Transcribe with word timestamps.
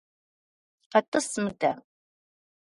КъэтӀыс 0.91 1.27
мыдэ! 1.43 1.71